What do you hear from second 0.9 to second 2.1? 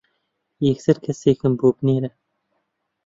کەسێکم بۆ بنێرە.